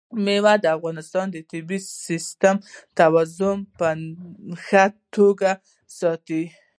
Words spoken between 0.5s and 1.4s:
د افغانستان د